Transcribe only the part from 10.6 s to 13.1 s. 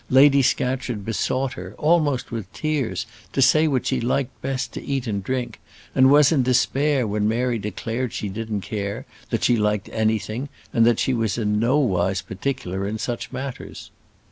and that she was in nowise particular in